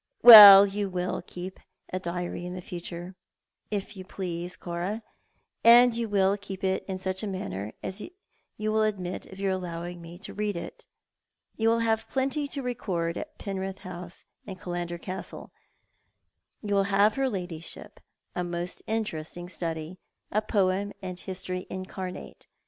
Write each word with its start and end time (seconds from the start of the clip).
"Well, 0.23 0.65
you 0.65 0.89
will 0.89 1.21
keep 1.21 1.59
a 1.93 1.99
diary 1.99 2.47
in 2.47 2.59
future, 2.61 3.13
if 3.69 3.95
you 3.95 4.03
please, 4.03 4.57
Cora; 4.57 5.03
and 5.63 5.95
you 5.95 6.09
will 6.09 6.37
keep 6.37 6.63
it 6.63 6.83
in 6.87 6.97
such 6.97 7.21
a 7.21 7.27
manner 7.27 7.73
as 7.83 8.01
will 8.57 8.81
admit 8.81 9.27
of 9.27 9.39
your 9.39 9.51
allowing 9.51 10.01
me 10.01 10.17
to 10.17 10.33
read 10.33 10.57
it. 10.57 10.87
You 11.55 11.69
will 11.69 11.79
have 11.85 12.09
plenty 12.09 12.47
to 12.47 12.63
record 12.63 13.15
at 13.15 13.37
Penrith 13.37 13.77
House 13.81 14.25
and 14.47 14.59
Killander 14.59 14.99
Castle. 14.99 15.51
You 16.63 16.73
will 16.73 16.85
have 16.89 17.13
her 17.13 17.29
ladyship— 17.29 17.99
a 18.35 18.43
most 18.43 18.81
interesting 18.87 19.49
study, 19.49 19.99
a 20.31 20.41
poem 20.41 20.93
and 21.03 21.19
a 21.19 21.21
history 21.21 21.67
incarnate. 21.69 22.47